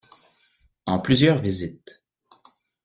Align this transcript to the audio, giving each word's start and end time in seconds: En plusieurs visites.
En 0.87 0.97
plusieurs 0.99 1.39
visites. 1.41 2.01